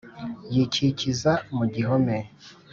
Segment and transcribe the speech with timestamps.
[0.53, 2.17] yikikiza mu igihome